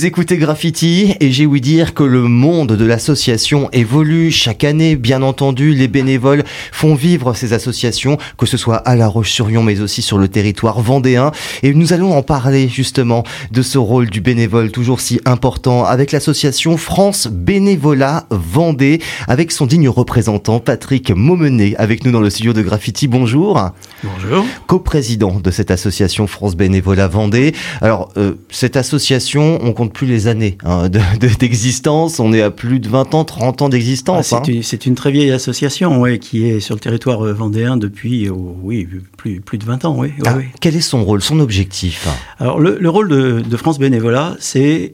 Vous 0.00 0.06
écoutez 0.06 0.38
Graffiti 0.38 1.14
et 1.20 1.30
j'ai 1.30 1.44
ouï 1.44 1.60
dire 1.60 1.92
que 1.92 2.02
le 2.02 2.22
monde 2.22 2.72
de 2.72 2.86
l'association 2.86 3.68
évolue 3.74 4.30
chaque 4.30 4.64
année. 4.64 4.96
Bien 4.96 5.20
entendu, 5.20 5.74
les 5.74 5.88
bénévoles 5.88 6.42
font 6.72 6.94
vivre 6.94 7.34
ces 7.34 7.52
associations, 7.52 8.16
que 8.38 8.46
ce 8.46 8.56
soit 8.56 8.76
à 8.76 8.96
La 8.96 9.08
Roche-sur-Yon 9.08 9.62
mais 9.62 9.82
aussi 9.82 10.00
sur 10.00 10.16
le 10.16 10.28
territoire 10.28 10.80
vendéen. 10.80 11.32
Et 11.62 11.74
nous 11.74 11.92
allons 11.92 12.16
en 12.16 12.22
parler 12.22 12.66
justement 12.66 13.24
de 13.50 13.60
ce 13.60 13.76
rôle 13.76 14.08
du 14.08 14.22
bénévole 14.22 14.70
toujours 14.70 15.00
si 15.00 15.20
important 15.26 15.84
avec 15.84 16.12
l'association 16.12 16.78
France 16.78 17.26
Bénévolat 17.30 18.24
Vendée 18.30 19.02
avec 19.28 19.52
son 19.52 19.66
digne 19.66 19.90
représentant 19.90 20.60
Patrick 20.60 21.10
Maumenet 21.10 21.74
avec 21.76 22.06
nous 22.06 22.10
dans 22.10 22.22
le 22.22 22.30
studio 22.30 22.54
de 22.54 22.62
Graffiti. 22.62 23.06
Bonjour. 23.06 23.68
Bonjour. 24.02 24.46
Co-président 24.66 25.40
de 25.40 25.50
cette 25.50 25.70
association 25.70 26.26
France 26.26 26.56
Bénévolat 26.56 27.08
Vendée. 27.08 27.54
Alors, 27.82 28.08
euh, 28.16 28.36
cette 28.48 28.78
association, 28.78 29.58
on 29.60 29.74
compte 29.74 29.89
plus 29.90 30.06
les 30.06 30.26
années 30.26 30.56
hein, 30.64 30.88
d'existence. 30.88 32.16
De, 32.16 32.22
on 32.22 32.32
est 32.32 32.42
à 32.42 32.50
plus 32.50 32.80
de 32.80 32.88
20 32.88 33.14
ans, 33.14 33.24
30 33.24 33.62
ans 33.62 33.68
d'existence. 33.68 34.32
Ah, 34.32 34.42
c'est 34.44 34.50
hein. 34.50 34.54
une, 34.54 34.90
une, 34.90 34.94
très 34.94 35.10
vieille 35.10 35.30
association, 35.30 36.00
ouais, 36.00 36.18
qui 36.18 36.46
est 36.46 36.60
sur 36.60 36.74
le 36.74 36.80
territoire 36.80 37.24
euh, 37.24 37.32
vendéen 37.32 37.76
depuis, 37.76 38.28
oh, 38.28 38.56
oui, 38.62 38.88
plus, 39.16 39.40
plus 39.40 39.58
de 39.58 39.64
20 39.64 39.84
ans, 39.84 39.96
oui. 39.98 40.12
Ah, 40.26 40.38
quel 40.60 40.76
est 40.76 40.80
son 40.80 41.04
rôle, 41.04 41.20
son 41.20 41.40
objectif 41.40 42.08
Alors, 42.38 42.58
le, 42.58 42.78
le 42.80 42.88
rôle 42.88 43.08
de, 43.08 43.40
de 43.40 43.56
France 43.56 43.78
Bénévolat, 43.78 44.36
c'est 44.40 44.92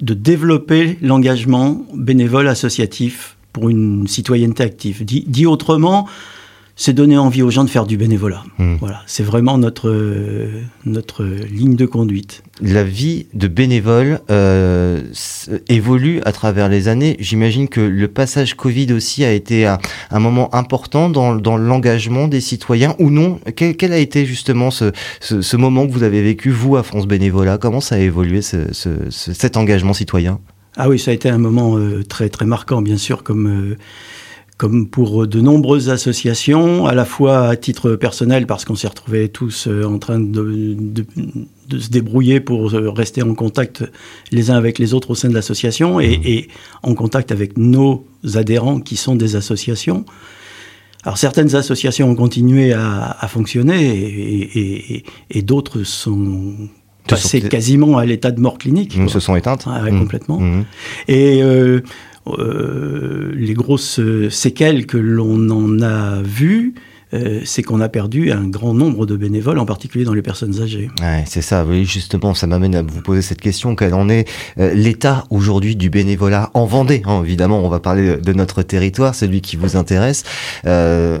de 0.00 0.14
développer 0.14 0.98
l'engagement 1.02 1.82
bénévole 1.94 2.48
associatif 2.48 3.36
pour 3.52 3.68
une 3.68 4.06
citoyenneté 4.06 4.62
active. 4.62 5.04
Dit, 5.04 5.24
dit 5.26 5.46
autrement, 5.46 6.08
c'est 6.80 6.94
donner 6.94 7.18
envie 7.18 7.42
aux 7.42 7.50
gens 7.50 7.64
de 7.64 7.68
faire 7.68 7.84
du 7.84 7.98
bénévolat. 7.98 8.42
Mmh. 8.56 8.76
Voilà, 8.80 9.02
c'est 9.06 9.22
vraiment 9.22 9.58
notre, 9.58 9.94
notre 10.86 11.24
ligne 11.24 11.76
de 11.76 11.84
conduite. 11.84 12.42
La 12.62 12.84
vie 12.84 13.26
de 13.34 13.48
bénévole 13.48 14.20
euh, 14.30 15.02
évolue 15.68 16.22
à 16.24 16.32
travers 16.32 16.70
les 16.70 16.88
années. 16.88 17.18
J'imagine 17.20 17.68
que 17.68 17.82
le 17.82 18.08
passage 18.08 18.54
Covid 18.54 18.94
aussi 18.94 19.26
a 19.26 19.32
été 19.32 19.66
un, 19.66 19.78
un 20.10 20.20
moment 20.20 20.54
important 20.54 21.10
dans, 21.10 21.34
dans 21.34 21.58
l'engagement 21.58 22.28
des 22.28 22.40
citoyens 22.40 22.94
ou 22.98 23.10
non? 23.10 23.40
Quel, 23.56 23.76
quel, 23.76 23.92
a 23.92 23.98
été 23.98 24.24
justement 24.24 24.70
ce, 24.70 24.90
ce, 25.20 25.42
ce, 25.42 25.56
moment 25.58 25.86
que 25.86 25.92
vous 25.92 26.02
avez 26.02 26.22
vécu, 26.22 26.48
vous, 26.48 26.76
à 26.76 26.82
France 26.82 27.06
Bénévolat? 27.06 27.58
Comment 27.58 27.82
ça 27.82 27.96
a 27.96 27.98
évolué 27.98 28.40
ce, 28.40 28.56
cet 29.10 29.58
engagement 29.58 29.92
citoyen? 29.92 30.40
Ah 30.78 30.88
oui, 30.88 30.98
ça 30.98 31.10
a 31.10 31.14
été 31.14 31.28
un 31.28 31.36
moment 31.36 31.76
euh, 31.76 32.04
très, 32.04 32.30
très 32.30 32.46
marquant, 32.46 32.80
bien 32.80 32.96
sûr, 32.96 33.22
comme... 33.22 33.72
Euh, 33.72 33.76
comme 34.60 34.88
pour 34.88 35.26
de 35.26 35.40
nombreuses 35.40 35.88
associations, 35.88 36.84
à 36.84 36.94
la 36.94 37.06
fois 37.06 37.48
à 37.48 37.56
titre 37.56 37.92
personnel, 37.92 38.46
parce 38.46 38.66
qu'on 38.66 38.74
s'est 38.74 38.88
retrouvés 38.88 39.30
tous 39.30 39.66
euh, 39.66 39.84
en 39.84 39.98
train 39.98 40.20
de, 40.20 40.76
de, 40.78 41.06
de, 41.66 41.78
se 41.78 41.88
débrouiller 41.88 42.40
pour 42.40 42.74
euh, 42.74 42.90
rester 42.90 43.22
en 43.22 43.32
contact 43.34 43.84
les 44.32 44.50
uns 44.50 44.56
avec 44.56 44.78
les 44.78 44.92
autres 44.92 45.12
au 45.12 45.14
sein 45.14 45.30
de 45.30 45.34
l'association 45.34 45.98
et, 45.98 46.18
mmh. 46.18 46.22
et, 46.26 46.48
en 46.82 46.92
contact 46.92 47.32
avec 47.32 47.56
nos 47.56 48.04
adhérents 48.34 48.80
qui 48.80 48.96
sont 48.96 49.16
des 49.16 49.34
associations. 49.34 50.04
Alors 51.04 51.16
certaines 51.16 51.56
associations 51.56 52.10
ont 52.10 52.14
continué 52.14 52.74
à, 52.74 53.16
à 53.18 53.28
fonctionner 53.28 53.82
et, 53.82 54.58
et, 54.96 55.04
et 55.30 55.40
d'autres 55.40 55.84
sont 55.84 56.54
passées 57.08 57.40
quasiment 57.40 57.96
à 57.96 58.04
l'état 58.04 58.30
de 58.30 58.40
mort 58.40 58.58
clinique. 58.58 58.98
Mmh, 58.98 59.08
se 59.08 59.20
sont 59.20 59.36
éteintes. 59.36 59.64
Ah, 59.66 59.82
ouais, 59.82 59.90
mmh. 59.90 59.98
Complètement. 60.00 60.40
Et 61.08 61.42
euh, 61.42 61.80
euh, 62.38 63.32
les 63.34 63.54
grosses 63.54 64.00
séquelles 64.30 64.86
que 64.86 64.98
l'on 64.98 65.50
en 65.50 65.80
a 65.82 66.22
vues, 66.22 66.74
euh, 67.12 67.40
c'est 67.44 67.62
qu'on 67.62 67.80
a 67.80 67.88
perdu 67.88 68.30
un 68.30 68.46
grand 68.46 68.72
nombre 68.72 69.04
de 69.04 69.16
bénévoles, 69.16 69.58
en 69.58 69.66
particulier 69.66 70.04
dans 70.04 70.14
les 70.14 70.22
personnes 70.22 70.62
âgées. 70.62 70.90
Ouais, 71.00 71.24
c'est 71.26 71.42
ça, 71.42 71.64
oui, 71.64 71.84
justement, 71.84 72.34
ça 72.34 72.46
m'amène 72.46 72.76
à 72.76 72.82
vous 72.82 73.02
poser 73.02 73.22
cette 73.22 73.40
question, 73.40 73.74
quel 73.74 73.94
en 73.94 74.08
est 74.08 74.28
euh, 74.58 74.72
l'état 74.74 75.24
aujourd'hui 75.30 75.74
du 75.74 75.90
bénévolat 75.90 76.50
en 76.54 76.66
Vendée? 76.66 77.02
Hein, 77.06 77.22
Évidemment, 77.24 77.64
on 77.64 77.68
va 77.68 77.80
parler 77.80 78.16
de 78.16 78.32
notre 78.32 78.62
territoire, 78.62 79.14
celui 79.14 79.40
qui 79.40 79.56
vous 79.56 79.76
intéresse. 79.76 80.22
Euh, 80.66 81.18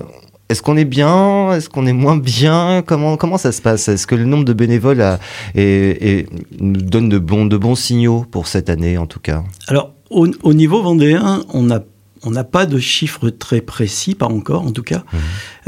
est-ce 0.48 0.62
qu'on 0.62 0.76
est 0.76 0.84
bien? 0.84 1.52
Est-ce 1.54 1.68
qu'on 1.68 1.86
est 1.86 1.92
moins 1.92 2.16
bien? 2.16 2.82
Comment 2.84 3.16
comment 3.16 3.38
ça 3.38 3.52
se 3.52 3.62
passe? 3.62 3.88
Est-ce 3.88 4.08
que 4.08 4.16
le 4.16 4.24
nombre 4.24 4.44
de 4.44 4.52
bénévoles 4.52 5.00
a, 5.00 5.20
est, 5.54 5.62
est, 5.62 6.26
nous 6.60 6.80
donne 6.80 7.08
de 7.08 7.18
bons 7.18 7.46
de 7.46 7.56
bons 7.56 7.76
signaux 7.76 8.26
pour 8.28 8.48
cette 8.48 8.68
année 8.68 8.98
en 8.98 9.06
tout 9.06 9.20
cas? 9.20 9.44
Alors 9.68 9.94
au, 10.10 10.28
au, 10.42 10.54
niveau 10.54 10.82
vendéen, 10.82 11.44
on 11.52 11.62
n'a 11.62 11.82
on 12.22 12.30
n'a 12.30 12.44
pas 12.44 12.66
de 12.66 12.78
chiffres 12.78 13.30
très 13.30 13.60
précis, 13.60 14.14
pas 14.14 14.26
encore 14.26 14.62
en 14.62 14.72
tout 14.72 14.82
cas. 14.82 14.98
Mmh. 14.98 15.16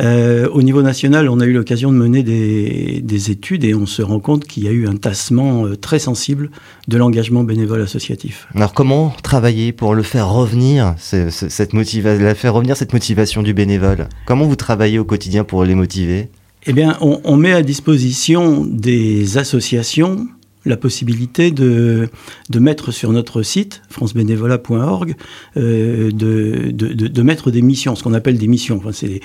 Euh, 0.01 0.49
au 0.51 0.63
niveau 0.63 0.83
national, 0.83 1.29
on 1.29 1.41
a 1.41 1.47
eu 1.47 1.53
l'occasion 1.53 1.93
de 1.93 1.97
mener 1.97 2.23
des, 2.23 3.01
des, 3.03 3.31
études 3.31 3.65
et 3.65 3.75
on 3.75 3.87
se 3.87 4.03
rend 4.03 4.21
compte 4.21 4.45
qu'il 4.45 4.65
y 4.65 4.69
a 4.69 4.71
eu 4.71 4.87
un 4.87 4.97
tassement 4.97 5.67
euh, 5.67 5.77
très 5.77 5.99
sensible 5.99 6.51
de 6.89 6.97
l'engagement 6.99 7.45
bénévole 7.45 7.81
associatif. 7.81 8.49
Alors 8.55 8.75
comment 8.75 9.15
travailler 9.23 9.73
pour 9.73 9.95
le 9.95 10.03
faire 10.03 10.29
revenir, 10.29 10.95
cette 10.99 11.73
motivation, 11.73 12.25
la 12.25 12.35
faire 12.35 12.55
revenir 12.55 12.77
cette 12.77 12.93
motivation 12.93 13.43
du 13.43 13.55
bénévole? 13.55 14.09
Comment 14.27 14.45
vous 14.45 14.57
travaillez 14.57 14.99
au 14.99 15.05
quotidien 15.05 15.45
pour 15.45 15.65
les 15.65 15.75
motiver? 15.75 16.29
Eh 16.65 16.73
bien, 16.73 16.97
on, 17.01 17.21
on 17.25 17.37
met 17.37 17.53
à 17.53 17.63
disposition 17.63 18.65
des 18.65 19.37
associations 19.37 20.29
la 20.65 20.77
possibilité 20.77 21.51
de, 21.51 22.09
de 22.51 22.59
mettre 22.59 22.93
sur 22.93 23.13
notre 23.13 23.43
site, 23.43 23.83
francebénévolat.org, 23.91 25.15
euh, 25.57 26.11
de, 26.13 26.71
de, 26.71 26.93
de, 27.09 27.23
mettre 27.23 27.51
des 27.51 27.63
missions, 27.63 27.95
ce 27.95 28.03
qu'on 28.03 28.15
appelle 28.15 28.39
des 28.39 28.47
missions. 28.49 28.77
Enfin, 28.79 28.93
c'est 28.93 29.21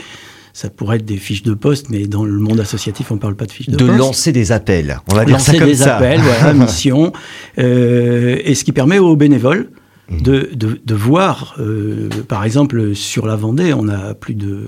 ça 0.54 0.72
pourrait 0.72 0.96
être 0.96 1.06
des 1.06 1.18
fiches 1.18 1.44
de 1.44 1.54
poste, 1.54 1.92
mais 1.92 2.08
dans 2.08 2.26
le 2.26 2.40
monde 2.40 2.60
associatif, 2.60 3.12
on 3.12 3.16
ne 3.16 3.20
parle 3.20 3.36
pas 3.36 3.46
de 3.46 3.52
fiches 3.52 3.68
de, 3.68 3.74
de 3.74 3.78
poste. 3.78 3.92
De 3.92 3.98
lancer 3.98 4.32
des 4.32 4.52
appels, 4.52 5.00
on 5.12 5.14
va 5.14 5.24
dire 5.24 5.36
lancer 5.36 5.52
ça 5.52 5.60
comme 5.60 5.68
des 5.68 5.76
ça. 5.76 5.98
appels, 5.98 6.20
voilà, 6.20 6.54
mission. 6.56 7.14
Euh, 7.60 8.40
et 8.44 8.56
ce 8.56 8.64
qui 8.64 8.72
permet 8.72 8.98
aux 8.98 9.16
bénévoles 9.16 9.70
mmh. 10.10 10.22
de, 10.24 10.50
de, 10.56 10.82
de 10.84 10.96
voir, 10.96 11.56
euh, 11.60 12.10
par 12.28 12.44
exemple, 12.44 12.96
sur 12.96 13.28
la 13.28 13.36
Vendée, 13.36 13.72
on 13.76 13.88
a 13.88 14.16
plus 14.16 14.34
de 14.34 14.66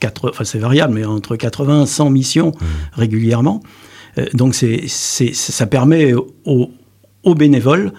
4, 0.00 0.28
enfin 0.28 0.44
c'est 0.44 0.58
variable, 0.58 0.92
mais 0.92 1.06
entre 1.06 1.36
80 1.36 1.84
et 1.84 1.86
100 1.86 2.10
missions 2.10 2.48
mmh. 2.48 2.64
régulièrement. 2.92 3.62
Euh, 4.18 4.26
donc 4.34 4.54
c'est, 4.54 4.82
c'est, 4.86 5.34
ça 5.34 5.66
permet 5.66 6.12
aux, 6.14 6.70
aux 7.22 7.34
bénévoles 7.34 7.92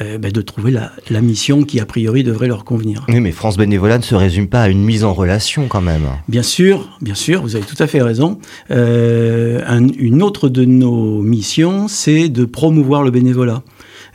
euh, 0.00 0.18
ben 0.18 0.30
de 0.30 0.40
trouver 0.40 0.70
la, 0.70 0.92
la, 1.10 1.20
mission 1.20 1.64
qui 1.64 1.80
a 1.80 1.84
priori 1.84 2.22
devrait 2.22 2.46
leur 2.46 2.64
convenir. 2.64 3.04
Oui, 3.08 3.18
mais 3.18 3.32
France 3.32 3.56
Bénévolat 3.56 3.98
ne 3.98 4.04
se 4.04 4.14
résume 4.14 4.46
pas 4.46 4.62
à 4.62 4.68
une 4.68 4.84
mise 4.84 5.02
en 5.02 5.12
relation 5.12 5.66
quand 5.66 5.80
même. 5.80 6.02
Bien 6.28 6.44
sûr, 6.44 6.96
bien 7.00 7.16
sûr, 7.16 7.42
vous 7.42 7.56
avez 7.56 7.64
tout 7.64 7.80
à 7.82 7.88
fait 7.88 8.00
raison. 8.00 8.38
Euh, 8.70 9.60
un, 9.66 9.88
une 9.88 10.22
autre 10.22 10.48
de 10.48 10.64
nos 10.64 11.22
missions, 11.22 11.88
c'est 11.88 12.28
de 12.28 12.44
promouvoir 12.44 13.02
le 13.02 13.10
bénévolat. 13.10 13.64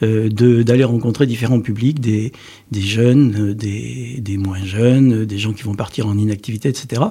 Euh, 0.05 0.63
d'aller 0.63 0.83
rencontrer 0.83 1.25
différents 1.25 1.59
publics, 1.59 1.99
des, 1.99 2.31
jeunes, 2.73 3.35
euh, 3.37 3.53
des, 3.53 4.17
des, 4.19 4.37
moins 4.37 4.63
jeunes, 4.63 5.25
des 5.25 5.37
gens 5.37 5.53
qui 5.53 5.63
vont 5.63 5.73
partir 5.73 6.07
en 6.07 6.17
inactivité, 6.17 6.69
etc., 6.69 7.01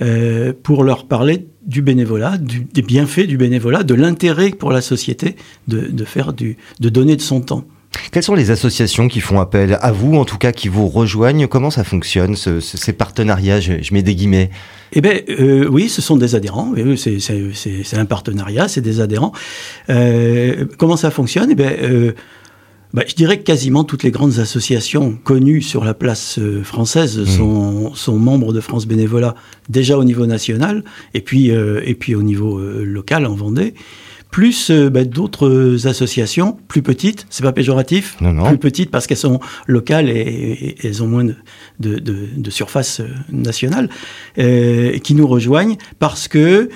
euh, 0.00 0.52
pour 0.62 0.84
leur 0.84 1.06
parler 1.06 1.46
du 1.66 1.82
bénévolat, 1.82 2.38
des 2.38 2.82
bienfaits 2.82 3.26
du 3.26 3.36
bénévolat, 3.36 3.82
de 3.82 3.94
l'intérêt 3.94 4.50
pour 4.50 4.72
la 4.72 4.80
société 4.80 5.36
de, 5.68 5.80
de, 5.80 6.04
faire 6.04 6.32
du, 6.32 6.56
de 6.80 6.88
donner 6.88 7.16
de 7.16 7.22
son 7.22 7.40
temps. 7.40 7.64
Quelles 8.10 8.22
sont 8.22 8.34
les 8.34 8.50
associations 8.50 9.08
qui 9.08 9.20
font 9.20 9.40
appel 9.40 9.78
à 9.80 9.92
vous, 9.92 10.16
en 10.16 10.24
tout 10.24 10.38
cas 10.38 10.52
qui 10.52 10.68
vous 10.68 10.88
rejoignent? 10.88 11.46
Comment 11.46 11.70
ça 11.70 11.84
fonctionne, 11.84 12.36
ce, 12.36 12.60
ce, 12.60 12.76
ces 12.76 12.92
partenariats? 12.92 13.60
Je, 13.60 13.74
je, 13.82 13.94
mets 13.94 14.02
des 14.02 14.14
guillemets. 14.14 14.50
Eh 14.92 15.00
bien, 15.00 15.18
euh, 15.28 15.66
oui, 15.68 15.88
ce 15.88 16.02
sont 16.02 16.16
des 16.16 16.34
adhérents. 16.34 16.74
C'est 16.96 17.96
un 17.96 18.04
partenariat, 18.04 18.68
c'est 18.68 18.80
des 18.80 19.00
adhérents. 19.00 19.32
Euh, 19.88 20.66
comment 20.78 20.96
ça 20.96 21.10
fonctionne? 21.10 21.48
Eh 21.50 21.54
bien, 21.54 21.70
euh, 21.82 22.12
bah, 22.94 23.04
je 23.06 23.14
dirais 23.14 23.38
que 23.38 23.44
quasiment 23.44 23.84
toutes 23.84 24.02
les 24.02 24.10
grandes 24.10 24.38
associations 24.38 25.16
connues 25.24 25.62
sur 25.62 25.82
la 25.82 25.94
place 25.94 26.38
euh, 26.38 26.62
française 26.62 27.18
mmh. 27.18 27.24
sont, 27.24 27.94
sont, 27.94 28.18
membres 28.18 28.52
de 28.52 28.60
France 28.60 28.86
Bénévolat 28.86 29.34
déjà 29.70 29.96
au 29.96 30.04
niveau 30.04 30.26
national 30.26 30.84
et 31.14 31.22
puis, 31.22 31.50
euh, 31.50 31.80
et 31.86 31.94
puis 31.94 32.14
au 32.14 32.22
niveau 32.22 32.58
euh, 32.58 32.84
local 32.84 33.24
en 33.24 33.34
Vendée 33.34 33.72
plus 34.32 34.70
euh, 34.70 34.90
bah, 34.90 35.04
d'autres 35.04 35.86
associations 35.86 36.56
plus 36.66 36.82
petites, 36.82 37.26
c'est 37.30 37.44
pas 37.44 37.52
péjoratif, 37.52 38.16
non, 38.20 38.32
non. 38.32 38.48
plus 38.48 38.58
petites 38.58 38.90
parce 38.90 39.06
qu'elles 39.06 39.18
sont 39.18 39.38
locales 39.68 40.08
et, 40.08 40.16
et, 40.18 40.86
elles 40.86 41.02
ont 41.02 41.06
moins 41.06 41.24
de, 41.24 41.36
de, 41.78 41.98
de, 41.98 42.28
de 42.34 42.50
surface 42.50 43.02
nationale, 43.30 43.90
euh, 44.38 44.98
qui 44.98 45.14
nous 45.14 45.28
rejoignent 45.28 45.76
parce 46.00 46.26
que 46.26 46.70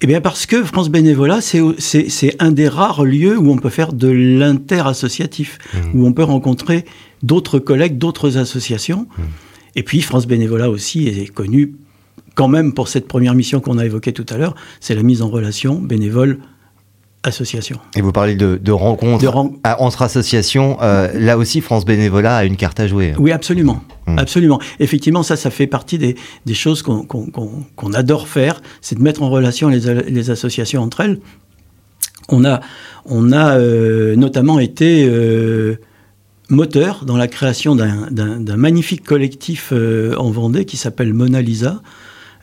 eh 0.00 0.06
bien 0.06 0.20
parce 0.20 0.46
que 0.46 0.64
France 0.64 0.88
Bénévolat, 0.88 1.40
c'est 1.40 2.36
un 2.38 2.52
des 2.52 2.68
rares 2.68 3.04
lieux 3.04 3.36
où 3.36 3.50
on 3.50 3.58
peut 3.58 3.68
faire 3.68 3.92
de 3.92 4.08
l'inter-associatif, 4.08 5.58
mmh. 5.74 5.78
où 5.94 6.06
on 6.06 6.12
peut 6.12 6.22
rencontrer 6.22 6.84
d'autres 7.22 7.58
collègues, 7.58 7.98
d'autres 7.98 8.38
associations. 8.38 9.08
Mmh. 9.18 9.22
Et 9.74 9.82
puis 9.82 10.00
France 10.00 10.26
Bénévolat 10.26 10.70
aussi 10.70 11.08
est 11.08 11.26
connu 11.26 11.74
quand 12.34 12.48
même 12.48 12.72
pour 12.72 12.88
cette 12.88 13.08
première 13.08 13.34
mission 13.34 13.60
qu'on 13.60 13.76
a 13.76 13.84
évoquée 13.84 14.12
tout 14.12 14.26
à 14.30 14.38
l'heure, 14.38 14.54
c'est 14.80 14.94
la 14.94 15.02
mise 15.02 15.20
en 15.20 15.28
relation 15.28 15.80
bénévole 15.80 16.38
Et 17.96 18.00
vous 18.00 18.12
parlez 18.12 18.36
de, 18.36 18.58
de 18.62 18.72
rencontres 18.72 19.22
de 19.22 19.28
ren 19.28 19.52
à, 19.64 19.82
entre 19.82 20.02
associations. 20.02 20.78
Euh, 20.82 21.08
là 21.18 21.36
aussi, 21.36 21.60
France 21.60 21.84
Bénévolat 21.84 22.36
a 22.36 22.44
une 22.44 22.56
carte 22.56 22.80
à 22.80 22.86
jouer. 22.86 23.12
Oui, 23.18 23.32
absolument. 23.32 23.82
Mmh. 24.06 24.18
Absolument. 24.18 24.60
Effectivement, 24.78 25.22
ça, 25.22 25.36
ça 25.36 25.50
fait 25.50 25.66
partie 25.66 25.98
des, 25.98 26.16
des 26.46 26.54
choses 26.54 26.82
qu'on 26.82 27.02
qu 27.02 27.30
qu 27.30 27.40
qu 27.76 27.96
adore 27.96 28.28
faire, 28.28 28.60
c'est 28.80 28.96
de 28.96 29.02
mettre 29.02 29.22
en 29.22 29.30
relation 29.30 29.68
les, 29.68 29.80
les 30.08 30.30
associations 30.30 30.82
entre 30.82 31.00
elles 31.00 31.18
On 32.28 32.44
a, 32.44 32.60
on 33.04 33.32
a 33.32 33.58
notamment 34.16 34.58
été 34.60 35.10
moteur 36.50 37.04
dans 37.04 37.16
la 37.16 37.26
création 37.26 37.74
d'un 37.76 38.56
magnifique 38.56 39.04
collectif 39.04 39.72
en 39.72 40.30
Vendée 40.30 40.64
qui 40.64 40.76
s'appelle 40.76 41.12
Mona 41.14 41.42
Lisa, 41.42 41.82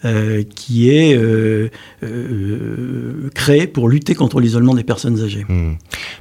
euh, 0.06 0.44
qui 0.44 0.92
est 0.92 1.18
euh, 1.18 1.72
euh, 2.04 3.32
créé 3.34 3.66
pour 3.66 3.90
lutter 3.90 4.14
contre 4.14 4.40
l'isolement 4.40 4.76
des 4.76 4.84
personnes 4.84 5.24
âgées. 5.24 5.46
Hmm. 5.50 5.74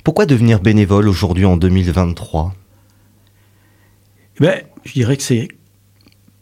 Pourquoi 0.05 0.25
devenir 0.25 0.61
bénévole 0.61 1.07
aujourd'hui 1.07 1.45
en 1.45 1.59
2023 1.59 2.55
ben, 4.41 4.63
Je 4.87 4.93
dirais 4.95 5.19
que 5.19 5.23
c'est 5.23 5.49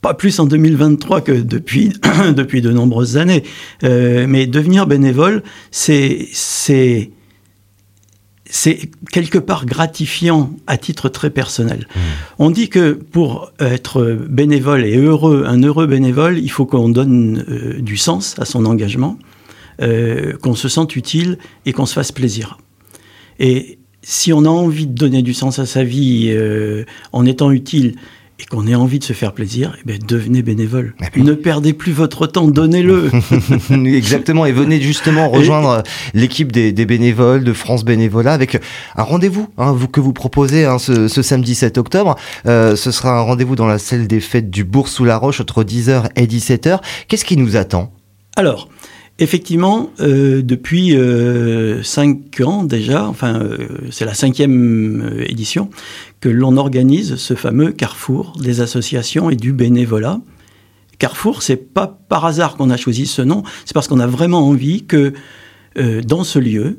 pas 0.03 0.15
plus 0.15 0.39
en 0.39 0.47
2023 0.47 1.23
que 1.23 1.33
depuis, 1.33 1.93
depuis 2.37 2.61
de 2.61 2.71
nombreuses 2.71 3.17
années. 3.17 3.43
mais 3.83 4.47
devenir 4.47 4.87
bénévole, 4.87 5.43
c'est 5.73 6.29
c'est 8.55 8.91
quelque 9.11 9.39
part 9.39 9.65
gratifiant 9.65 10.51
à 10.67 10.77
titre 10.77 11.09
très 11.09 11.31
personnel. 11.31 11.89
Mmh. 11.89 12.01
On 12.39 12.51
dit 12.51 12.69
que 12.69 12.93
pour 12.93 13.51
être 13.59 14.19
bénévole 14.29 14.85
et 14.85 14.95
heureux, 14.99 15.45
un 15.47 15.63
heureux 15.63 15.87
bénévole, 15.87 16.39
il 16.39 16.51
faut 16.51 16.67
qu'on 16.67 16.91
donne 16.91 17.47
euh, 17.49 17.81
du 17.81 17.97
sens 17.97 18.39
à 18.39 18.45
son 18.45 18.67
engagement, 18.67 19.19
euh, 19.81 20.37
qu'on 20.37 20.55
se 20.55 20.69
sente 20.69 20.97
utile 20.97 21.39
et 21.65 21.73
qu'on 21.73 21.87
se 21.87 21.95
fasse 21.95 22.13
plaisir. 22.13 22.59
Et 23.39 23.79
si 24.03 24.35
on 24.35 24.45
a 24.45 24.51
envie 24.51 24.87
de 24.87 24.93
donner 24.93 25.23
du 25.23 25.33
sens 25.33 25.59
à 25.59 25.65
sa 25.65 25.83
vie 25.83 26.27
euh, 26.29 26.85
en 27.13 27.25
étant 27.25 27.53
utile 27.53 27.95
et 28.39 28.45
qu'on 28.45 28.67
ait 28.67 28.75
envie 28.75 28.99
de 28.99 29.05
se 29.05 29.13
faire 29.13 29.33
plaisir, 29.33 29.77
eh 29.81 29.85
bien, 29.87 29.99
devenez 30.07 30.43
bénévole. 30.43 30.95
Ne 31.17 31.35
perdez 31.35 31.73
plus 31.73 31.93
votre 31.93 32.27
temps, 32.27 32.49
donnez-le. 32.49 33.11
Exactement, 33.71 34.47
et 34.47 34.53
venez 34.53 34.81
justement 34.81 35.29
rejoindre 35.29 35.83
l'équipe 36.15 36.51
des, 36.51 36.73
bénévoles 36.73 37.45
de 37.45 37.53
France 37.53 37.85
Bénévolat 37.85 38.33
avec 38.33 38.59
un 38.97 39.03
rendez-vous 39.03 39.49
hein, 39.59 39.77
que 39.93 40.01
vous 40.01 40.13
proposez 40.13 40.65
hein, 40.65 40.79
ce, 40.79 41.09
samedi 41.09 41.55
7 41.55 41.79
octobre. 41.79 42.17
Euh, 42.47 42.75
ce 42.77 42.91
sera 42.91 43.19
un 43.19 43.23
rendez-vous 43.23 43.57
dans 43.57 43.67
la 43.67 43.79
salle 43.79 44.07
des 44.07 44.21
fêtes 44.21 44.51
du 44.51 44.65
Bourg 44.65 44.89
sous 44.89 45.05
la 45.05 45.17
Roche 45.17 45.41
entre 45.41 45.63
10h 45.63 46.07
et 46.17 46.27
17h. 46.27 46.81
Qu'est-ce 47.09 47.25
qui 47.25 47.37
nous 47.37 47.57
attend? 47.57 47.93
Alors, 48.37 48.69
Effectivement, 49.19 49.91
euh, 50.01 50.43
depuis 50.43 50.97
euh, 50.97 51.83
cinq 51.83 52.41
ans 52.41 52.65
déjà, 52.65 53.07
enfin 53.07 53.41
euh, 53.41 53.69
c'est 53.91 54.07
la 54.07 54.15
cinquième 54.15 55.23
édition, 55.27 55.69
que 56.21 56.29
l'on 56.29 56.57
organise 56.57 57.17
ce 57.17 57.35
fameux 57.35 57.73
carrefour 57.73 58.33
des 58.41 58.61
associations 58.61 59.29
et 59.29 59.37
du 59.37 59.53
bénévolat. 59.53 60.21
Carrefour, 60.99 61.43
c'est 61.43 61.57
pas 61.57 61.87
par 61.87 62.25
hasard 62.25 62.57
qu'on 62.57 62.71
a 62.71 62.77
choisi 62.77 63.07
ce 63.07 63.23
nom, 63.23 63.43
c'est 63.65 63.75
parce 63.75 63.87
qu'on 63.87 64.01
a 64.01 64.07
vraiment 64.07 64.49
envie 64.49 64.85
que 64.85 65.13
dans 65.77 66.23
ce 66.23 66.39
lieu, 66.39 66.79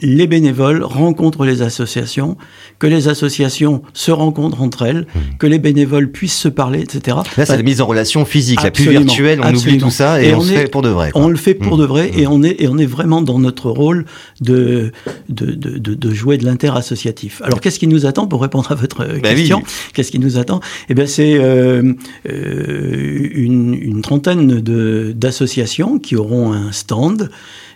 les 0.00 0.26
bénévoles 0.26 0.82
rencontrent 0.82 1.44
les 1.44 1.62
associations, 1.62 2.36
que 2.78 2.86
les 2.86 3.08
associations 3.08 3.82
se 3.92 4.10
rencontrent 4.10 4.62
entre 4.62 4.82
elles, 4.82 5.06
hmm. 5.14 5.36
que 5.38 5.46
les 5.46 5.58
bénévoles 5.58 6.10
puissent 6.10 6.38
se 6.38 6.48
parler, 6.48 6.80
etc. 6.80 7.16
Là, 7.36 7.46
c'est 7.46 7.56
la 7.56 7.62
mise 7.62 7.80
en 7.80 7.86
relation 7.86 8.24
physique, 8.24 8.62
la 8.62 8.70
plus 8.70 8.90
virtuelle, 8.90 9.40
on 9.42 9.54
oublie 9.54 9.78
tout 9.78 9.90
ça 9.90 10.22
et, 10.22 10.34
on, 10.34 10.38
le 10.38 10.44
fait 10.44 10.70
pour 10.70 10.82
de 10.82 10.88
vrai. 10.88 11.10
On 11.14 11.28
le 11.28 11.36
fait 11.36 11.54
pour 11.54 11.76
de 11.76 11.84
vrai 11.84 12.10
et, 12.16 12.26
on 12.26 12.42
est, 12.42 12.60
et 12.60 12.68
on 12.68 12.78
est 12.78 12.86
vraiment 12.86 13.22
dans 13.22 13.38
notre 13.38 13.70
rôle 13.70 14.04
de, 14.40 14.92
de, 15.28 15.52
de, 15.52 15.94
de, 15.94 16.14
jouer 16.14 16.38
de 16.38 16.44
interassociatif. 16.54 17.42
Alors, 17.42 17.60
qu'est-ce 17.60 17.78
qui 17.78 17.88
nous 17.88 18.06
attend 18.06 18.26
pour 18.26 18.42
répondre 18.42 18.70
à 18.70 18.74
votre 18.74 19.04
bah 19.20 19.34
question 19.34 19.62
Qu'est-ce 19.92 20.10
qui 20.10 20.18
nous 20.18 20.38
attend? 20.38 20.60
Eh 20.88 20.94
bien, 20.94 21.06
c'est 21.06 21.34
euh, 21.34 21.94
euh, 22.28 23.28
une, 23.34 23.74
une 23.74 24.02
trentaine 24.02 24.60
d'associations 25.12 25.98
qui 25.98 26.16
auront 26.16 26.52
un 26.52 26.72
stand 26.72 27.30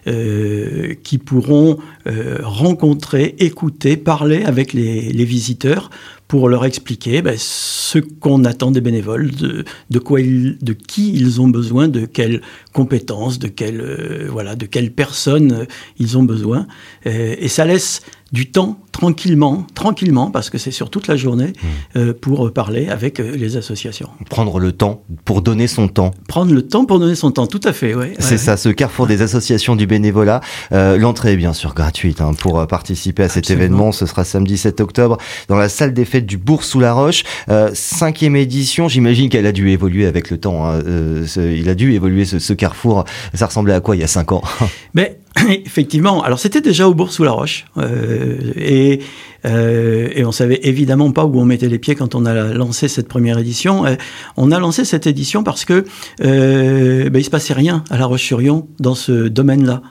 euh, 0.08 0.94
qui 1.02 1.18
pourront 1.18 1.76
euh, 2.06 2.38
rencontrer, 2.42 3.34
écouter, 3.40 3.98
parler 3.98 4.42
avec 4.42 4.72
les, 4.72 5.24
visiteurs 5.24 5.90
pour 6.28 6.48
leur 6.48 6.64
expliquer 6.64 7.20
ben, 7.20 7.36
ce 7.36 7.98
qu'on 7.98 8.44
attend 8.44 8.70
des 8.70 8.80
bénévoles, 8.80 9.30
de, 9.30 9.98
quoi 9.98 10.20
de 10.20 10.72
qui 10.72 11.12
ils 11.12 11.42
ont 11.42 11.48
besoin, 11.48 11.88
de 11.88 12.06
quelles 12.06 12.40
compétences, 12.72 13.38
de 13.38 13.48
quelles 13.48 13.82
euh, 13.82 14.28
voilà, 14.30 14.56
de 14.56 14.64
quelles 14.64 14.92
personnes 14.92 15.66
ils 15.98 16.16
ont 16.16 16.24
besoin. 16.24 16.66
Et 17.04 17.48
ça 17.48 17.66
laisse 17.66 18.00
du 18.32 18.50
temps 18.50 18.78
tranquillement, 18.92 19.64
tranquillement, 19.74 20.30
parce 20.30 20.50
que 20.50 20.58
c'est 20.58 20.72
sur 20.72 20.90
toute 20.90 21.06
la 21.06 21.16
journée, 21.16 21.52
mmh. 21.94 22.12
pour 22.14 22.52
parler 22.52 22.88
avec 22.88 23.18
les 23.18 23.56
associations. 23.56 24.08
Prendre 24.28 24.58
le 24.58 24.72
temps 24.72 25.04
pour 25.24 25.40
donner 25.40 25.68
son 25.68 25.86
temps. 25.86 26.10
Prendre 26.26 26.52
le 26.52 26.62
temps 26.62 26.84
pour 26.84 26.98
donner 26.98 27.14
son 27.14 27.30
temps, 27.30 27.46
tout 27.46 27.60
à 27.62 27.72
fait, 27.72 27.94
oui. 27.94 28.14
C'est 28.18 28.38
ça, 28.38 28.56
ce 28.56 28.70
carrefour 28.70 29.06
des 29.06 29.22
associations 29.22 29.76
du 29.76 29.86
bénévolat. 29.86 30.40
L'entrée 30.72 31.34
est 31.34 31.36
bien 31.36 31.52
sûr 31.52 31.74
gratuite 31.74 32.20
hein, 32.20 32.32
pour 32.38 32.66
participer 32.66 33.22
à 33.22 33.28
cet 33.28 33.50
événement. 33.50 33.92
Ce 33.92 34.04
sera 34.04 34.24
samedi 34.24 34.58
7 34.58 34.80
octobre 34.80 35.18
dans 35.46 35.56
la 35.56 35.68
salle 35.68 35.94
des 35.94 36.04
fêtes 36.04 36.26
du 36.26 36.36
Bourg 36.36 36.64
sous 36.64 36.80
la 36.80 36.92
Roche. 36.92 37.24
Euh, 37.48 37.70
cinquième 37.74 38.36
édition, 38.36 38.88
j'imagine 38.88 39.28
qu'elle 39.28 39.46
a 39.46 39.52
dû 39.52 39.70
évoluer 39.70 40.06
avec 40.06 40.30
le 40.30 40.38
temps. 40.38 40.66
Hein. 40.66 40.80
Euh, 40.86 41.26
il 41.36 41.68
a 41.68 41.74
dû 41.74 41.92
évoluer 41.92 42.24
ce, 42.24 42.52
carrefour. 42.52 43.04
Ça 43.34 43.46
ressemblait 43.46 43.74
à 43.74 43.80
quoi 43.80 43.96
il 43.96 44.00
y 44.00 44.04
a 44.04 44.08
cinq 44.08 44.32
ans? 44.32 44.42
Mais 44.94 45.18
effectivement, 45.48 46.22
alors 46.22 46.38
c'était 46.38 46.60
déjà 46.60 46.88
au 46.88 46.94
Bourg 46.94 47.12
sous 47.12 47.24
la 47.24 47.32
Roche 47.32 47.66
euh, 47.76 48.52
et, 48.56 49.00
et 49.44 50.24
on 50.24 50.32
savait 50.32 50.60
évidemment 50.64 51.12
pas 51.12 51.24
où 51.24 51.38
on 51.38 51.44
mettait 51.44 51.68
les 51.68 51.78
pieds 51.78 51.94
quand 51.94 52.14
on 52.14 52.26
a 52.26 52.52
lancé 52.52 52.88
cette 52.88 53.08
première 53.08 53.38
édition. 53.38 53.84
on 54.36 54.50
a 54.50 54.58
lancé 54.58 54.84
cette 54.84 55.06
édition 55.06 55.44
parce 55.44 55.64
que 55.64 55.84
ben, 56.18 57.16
il 57.16 57.24
se 57.24 57.30
passait 57.30 57.54
rien 57.54 57.84
à 57.90 57.98
La 57.98 58.06
Roche-sur-Yon 58.06 58.66
dans 58.80 58.94
ce 58.94 59.28
domaine-là. 59.28 59.82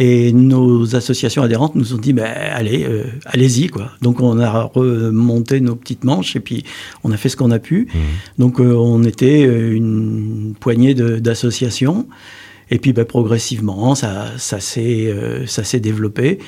Et 0.00 0.32
nos 0.32 0.94
associations 0.94 1.42
adhérentes 1.42 1.74
nous 1.74 1.92
ont 1.92 1.98
dit, 1.98 2.12
ben, 2.12 2.24
allez, 2.24 2.84
euh, 2.84 3.02
allez-y, 3.26 3.66
quoi. 3.66 3.90
Donc 4.00 4.20
on 4.20 4.38
a 4.38 4.62
remonté 4.62 5.60
nos 5.60 5.74
petites 5.74 6.04
manches 6.04 6.36
et 6.36 6.40
puis 6.40 6.62
on 7.02 7.10
a 7.10 7.16
fait 7.16 7.28
ce 7.28 7.36
qu'on 7.36 7.50
a 7.50 7.58
pu. 7.58 7.88
Mmh. 7.92 7.98
Donc 8.38 8.60
euh, 8.60 8.74
on 8.74 9.02
était 9.02 9.44
euh, 9.44 9.74
une 9.74 10.54
poignée 10.60 10.94
d'associations. 10.94 12.06
Et 12.70 12.78
puis 12.78 12.92
ben, 12.92 13.04
progressivement, 13.04 13.94
ça, 13.94 14.26
ça 14.36 14.60
s'est 14.60 15.80
développé. 15.80 16.38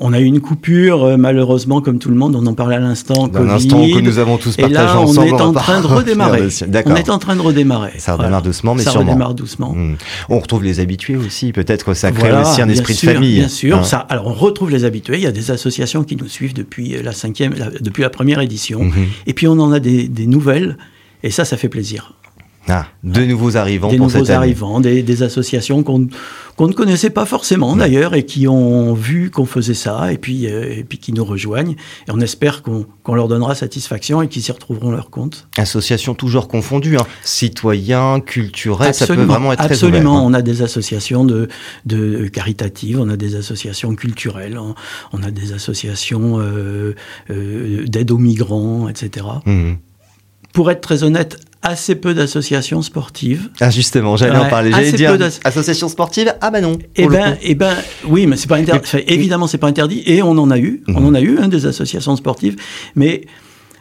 On 0.00 0.12
a 0.12 0.18
eu 0.18 0.24
une 0.24 0.40
coupure, 0.40 1.04
euh, 1.04 1.16
malheureusement, 1.16 1.80
comme 1.80 2.00
tout 2.00 2.08
le 2.08 2.16
monde, 2.16 2.34
on 2.34 2.44
en 2.46 2.54
parlait 2.54 2.74
à 2.74 2.80
l'instant. 2.80 3.30
Un 3.32 3.48
instant 3.48 3.80
que 3.80 4.00
nous 4.00 4.18
avons 4.18 4.38
tous 4.38 4.56
partagé 4.56 4.72
Et 4.72 4.74
là, 4.74 5.00
on 5.00 5.14
est 5.22 5.40
en 5.40 5.52
train 5.52 5.80
de 5.80 5.86
redémarrer. 5.86 6.48
On 6.84 6.96
est 6.96 7.10
en 7.10 7.18
train 7.18 7.36
de 7.36 7.40
redémarrer. 7.40 7.92
Ça 7.98 8.16
redémarre 8.16 8.42
doucement, 8.42 8.74
mais 8.74 8.82
ça 8.82 8.90
sûrement. 8.90 9.06
Ça 9.06 9.12
redémarre 9.12 9.34
doucement. 9.34 9.72
Hmm. 9.72 9.94
On 10.28 10.40
retrouve 10.40 10.64
les 10.64 10.80
habitués 10.80 11.16
aussi. 11.16 11.52
Peut-être 11.52 11.84
que 11.84 11.94
ça 11.94 12.10
crée 12.10 12.32
aussi 12.32 12.60
un 12.60 12.68
esprit 12.68 12.94
de 12.94 12.98
famille. 12.98 13.38
Bien 13.38 13.48
sûr. 13.48 13.78
Hein. 13.78 13.84
Ça, 13.84 13.98
alors, 13.98 14.26
on 14.26 14.32
retrouve 14.32 14.70
les 14.70 14.84
habitués. 14.84 15.18
Il 15.18 15.22
y 15.22 15.28
a 15.28 15.32
des 15.32 15.52
associations 15.52 16.02
qui 16.02 16.16
nous 16.16 16.28
suivent 16.28 16.54
depuis 16.54 17.00
la 17.00 17.12
cinquième, 17.12 17.54
depuis 17.80 18.02
la 18.02 18.10
première 18.10 18.40
édition. 18.40 18.82
Mhm. 18.82 19.06
Et 19.28 19.32
puis, 19.32 19.46
on 19.46 19.60
en 19.60 19.70
a 19.70 19.78
des, 19.78 20.08
des 20.08 20.26
nouvelles. 20.26 20.76
Et 21.22 21.30
ça, 21.30 21.44
ça 21.44 21.56
fait 21.56 21.68
plaisir. 21.68 22.14
Ah, 22.68 22.86
de 23.02 23.24
nouveaux 23.24 23.58
arrivants 23.58 23.90
des 23.90 23.98
pour 23.98 24.06
nouveaux 24.06 24.24
cette 24.24 24.34
arrivants, 24.34 24.80
des, 24.80 25.02
des, 25.02 25.22
associations 25.22 25.82
qu'on 25.82 25.98
ne 25.98 26.72
connaissait 26.72 27.10
pas 27.10 27.26
forcément 27.26 27.76
d'ailleurs 27.76 28.14
et 28.14 28.24
qui 28.24 28.48
ont 28.48 28.94
vu 28.94 29.30
qu'on 29.30 29.44
faisait 29.44 29.74
ça 29.74 30.12
et 30.12 30.16
puis, 30.16 30.46
euh, 30.46 30.78
et 30.78 30.82
puis 30.82 30.96
qui 30.96 31.12
nous 31.12 31.24
rejoignent. 31.24 31.76
Et 32.08 32.10
on 32.10 32.20
espère 32.20 32.62
qu'on 32.62 33.14
leur 33.14 33.28
donnera 33.28 33.54
satisfaction 33.54 34.22
et 34.22 34.28
qu'ils 34.28 34.42
s'y 34.42 34.50
retrouveront 34.50 34.90
leur 34.90 35.10
compte. 35.10 35.46
Associations 35.58 36.14
toujours 36.14 36.48
confondues, 36.48 36.96
hein. 36.96 37.06
citoyens, 37.22 38.20
culturels, 38.20 38.94
ça 38.94 39.06
peut 39.06 39.14
vraiment 39.14 39.52
être 39.52 39.58
très 39.58 39.76
ouvert. 39.84 39.88
Absolument, 39.88 40.24
on 40.24 40.32
a 40.32 40.40
des 40.40 40.62
associations 40.62 41.24
de, 41.24 41.48
de 41.84 42.28
caritatives, 42.28 42.98
on 42.98 43.10
a 43.10 43.16
des 43.16 43.36
associations 43.36 43.94
culturelles, 43.94 44.58
on, 45.12 45.22
a 45.22 45.30
des 45.30 45.52
associations 45.52 46.40
euh, 46.40 46.94
euh, 47.30 47.84
d'aide 47.86 48.10
aux 48.10 48.18
migrants, 48.18 48.88
etc. 48.88 49.26
Mmh. 49.44 49.72
Pour 50.54 50.70
être 50.70 50.80
très 50.80 51.02
honnête, 51.02 51.38
assez 51.64 51.94
peu 51.94 52.14
d'associations 52.14 52.82
sportives. 52.82 53.48
Ah 53.60 53.70
justement, 53.70 54.16
j'allais 54.16 54.36
en 54.36 54.48
parler. 54.48 54.70
J'allais 54.70 54.92
dire 54.92 55.18
associations 55.44 55.88
sportives. 55.88 56.32
Ah 56.40 56.50
bah 56.50 56.60
non. 56.60 56.78
Eh 56.94 57.08
ben, 57.08 57.36
eh 57.42 57.54
ben, 57.54 57.74
oui, 58.06 58.26
mais 58.26 58.36
c'est 58.36 58.48
pas 58.48 58.56
interdit. 58.56 58.88
évidemment, 59.08 59.46
c'est 59.46 59.58
pas 59.58 59.66
interdit. 59.66 60.02
Et 60.06 60.22
on 60.22 60.32
en 60.32 60.50
a 60.50 60.58
eu, 60.58 60.82
on 60.88 61.00
mhm. 61.00 61.06
en 61.06 61.14
a 61.14 61.20
eu 61.20 61.38
hein, 61.38 61.48
des 61.48 61.66
associations 61.66 62.14
sportives, 62.16 62.56
mais 62.94 63.22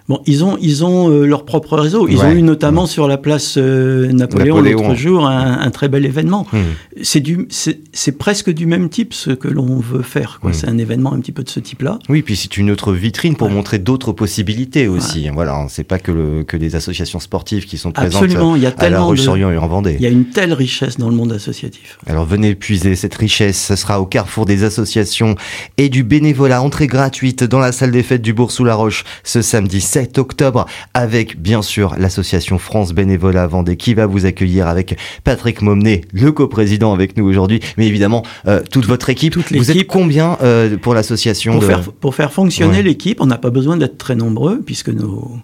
Bon, 0.09 0.21
ils 0.25 0.43
ont, 0.43 0.57
ils 0.59 0.83
ont 0.83 1.09
euh, 1.09 1.25
leur 1.25 1.45
propre 1.45 1.77
réseau. 1.77 2.07
Ils 2.09 2.19
ont 2.19 2.31
eu 2.31 2.41
notamment 2.41 2.85
sur 2.85 3.07
la 3.07 3.17
place 3.17 3.55
euh, 3.57 4.11
Napoléon, 4.11 4.59
l'autre 4.59 4.95
jour 4.95 5.25
un, 5.25 5.59
un, 5.61 5.71
très 5.71 5.87
bel 5.87 6.05
événement. 6.05 6.45
Hmm. 6.51 6.61
C'est 7.01 7.21
du, 7.21 7.47
c'est 7.49 8.17
presque 8.17 8.49
du 8.49 8.65
même 8.65 8.89
type 8.89 9.13
ce 9.13 9.31
que 9.31 9.47
l'on 9.47 9.79
veut 9.79 10.01
faire. 10.01 10.39
Hmm. 10.43 10.51
C'est 10.51 10.67
un 10.67 10.77
événement 10.77 11.13
un 11.13 11.19
petit 11.19 11.31
peu 11.31 11.43
de 11.43 11.49
ce 11.49 11.61
type-là. 11.61 11.99
Oui, 12.09 12.21
puis 12.21 12.35
c'est 12.35 12.57
une 12.57 12.69
autre 12.69 12.91
vitrine 12.91 13.37
pour 13.37 13.49
montrer 13.49 13.79
d'autres 13.79 14.11
possibilités 14.11 14.87
aussi. 14.89 15.29
Voilà, 15.29 15.65
c'est 15.69 15.85
pas 15.85 15.99
que, 15.99 16.11
le, 16.11 16.43
que 16.43 16.57
des 16.57 16.75
associations 16.75 17.19
sportives 17.19 17.65
qui 17.65 17.77
sont 17.77 17.91
présentes 17.91 18.23
Absolument. 18.23 18.55
Il 18.57 18.63
y 18.63 18.65
a 18.65 18.73
à 18.77 18.89
La 18.89 19.01
Roche-sur-Yon 19.01 19.51
et 19.51 19.57
en 19.57 19.67
Vendée. 19.67 19.95
Il 19.97 20.03
y 20.03 20.07
a 20.07 20.09
une 20.09 20.25
telle 20.25 20.51
richesse 20.51 20.97
dans 20.97 21.09
le 21.09 21.15
monde 21.15 21.31
associatif. 21.31 21.97
Alors 22.07 22.25
venez 22.25 22.55
puiser 22.55 22.95
cette 22.95 23.15
richesse. 23.15 23.67
Ce 23.67 23.75
sera 23.77 24.01
au 24.01 24.05
carrefour 24.05 24.45
des 24.45 24.65
associations 24.65 25.35
et 25.77 25.87
du 25.87 26.03
bénévolat. 26.03 26.61
Entrée 26.61 26.87
gratuite 26.87 27.43
dans 27.43 27.59
la 27.59 27.71
salle 27.71 27.91
des 27.91 28.03
fêtes 28.03 28.21
du 28.21 28.33
Bourg 28.33 28.51
sous 28.51 28.65
la 28.65 28.75
Roche 28.75 29.05
ce 29.23 29.41
samedi 29.41 29.79
7 29.93 30.17
octobre 30.17 30.65
avec 30.95 31.39
bien 31.39 31.61
sûr 31.61 31.93
l'association 31.99 32.57
France 32.57 32.93
Bénévolat 32.93 33.45
Vendée 33.45 33.77
qui 33.77 33.93
va 33.93 34.07
vous 34.07 34.25
accueillir 34.25 34.67
avec 34.67 34.97
Patrick 35.23 35.61
Momnet, 35.61 36.01
le 36.11 36.31
coprésident 36.31 36.93
avec 36.93 37.15
nous 37.15 37.25
aujourd'hui, 37.25 37.59
mais 37.77 37.85
évidemment 37.85 38.25
euh, 38.47 38.61
toute 38.71 38.87
votre 38.87 39.11
équipe. 39.11 39.37
vous 39.37 39.69
êtes 39.69 39.85
combien 39.85 40.39
euh, 40.41 40.77
pour 40.77 40.95
l'association 40.95 41.53
pour, 41.59 41.63
faire, 41.63 41.91
pour 41.91 42.15
faire 42.15 42.33
fonctionner 42.33 42.81
l'équipe, 42.81 43.21
on 43.21 43.27
n'a 43.27 43.37
pas 43.37 43.51
besoin 43.51 43.77
d'être 43.77 43.99
très 43.99 44.15
nombreux 44.15 44.63
puisque 44.65 44.89
nos 44.89 45.37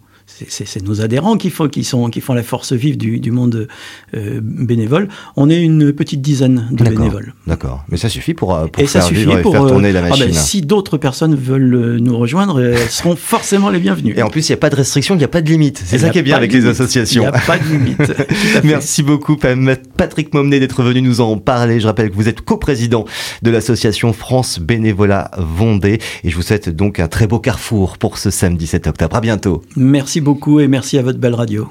c'est 0.48 0.84
nos 0.84 1.02
adhérents 1.02 1.38
qui 1.38 1.50
font, 1.50 1.68
qui, 1.68 1.84
sont, 1.84 2.10
qui 2.10 2.22
font 2.22 2.34
la 2.34 2.44
force 2.44 2.74
vive 2.74 2.98
du, 2.98 3.20
du 3.20 3.32
monde 3.32 3.68
euh, 4.16 4.40
bénévole. 4.42 5.08
On 5.36 5.50
est 5.50 5.60
une 5.60 5.92
petite 5.92 6.22
dizaine 6.22 6.68
de 6.72 6.84
bénévoles. 6.84 7.34
D'accord, 7.48 7.84
mais 7.90 7.98
ça 7.98 8.10
suffit 8.10 8.34
pour, 8.34 8.56
euh, 8.56 8.68
pour 8.68 8.88
faire 8.88 9.08
vivre 9.10 9.38
et 9.38 9.44
faire 9.44 9.68
tourner 9.68 9.92
la 9.92 10.02
machine. 10.02 10.26
Ah 10.28 10.32
ben, 10.32 10.34
si 10.34 10.62
d'autres 10.62 10.98
personnes 10.98 11.36
veulent 11.36 11.74
euh, 11.74 12.00
nous 12.00 12.18
rejoindre, 12.18 12.62
elles 12.62 12.90
seront 12.90 13.16
forcément 13.18 13.70
les 13.70 13.80
bienvenues. 13.80 14.14
Et 14.16 14.22
en 14.22 14.30
plus, 14.30 14.48
il 14.48 14.52
n'y 14.52 14.58
a 14.58 14.58
pas 14.58 14.70
de 14.70 14.76
restriction, 14.76 15.16
il 15.16 15.20
n'y 15.20 15.24
a 15.24 15.30
pas 15.30 15.42
de 15.42 15.50
limite. 15.50 15.82
C'est 15.84 16.00
ça 16.00 16.10
qui 16.10 16.20
est 16.20 16.24
bien 16.24 16.38
avec 16.38 16.54
les 16.54 16.66
associations. 16.66 17.24
Il 17.24 17.30
n'y 17.30 17.36
a 17.36 17.40
pas 17.40 17.58
de 17.58 17.64
limite. 17.64 18.14
Merci 18.64 19.04
beaucoup, 19.04 19.38
Patrick 19.98 20.34
Momnet, 20.34 20.60
d'être 20.60 20.84
venu 20.84 21.02
nous 21.02 21.22
en 21.22 21.38
parler. 21.38 21.80
Je 21.80 21.88
rappelle 21.88 22.10
que 22.10 22.16
vous 22.16 22.28
êtes 22.28 22.42
coprésident 22.42 23.06
de 23.42 23.52
l'association 23.52 24.14
France 24.14 24.60
Bénévolat 24.60 25.32
Vendée. 25.38 26.00
Et 26.24 26.30
je 26.30 26.36
vous 26.36 26.42
souhaite 26.42 26.70
donc 26.70 27.00
un 27.00 27.08
très 27.08 27.28
beau 27.28 27.40
carrefour 27.40 27.98
pour 27.98 28.18
ce 28.18 28.30
samedi 28.30 28.68
7 28.68 28.88
octobre. 28.88 29.16
À 29.16 29.22
bientôt. 29.22 29.64
Merci 29.76 30.19
beaucoup 30.22 30.60
beaucoup 30.60 30.60
et 30.60 30.68
merci 30.68 30.98
à 30.98 31.02
votre 31.02 31.20
belle 31.20 31.36
radio. 31.36 31.68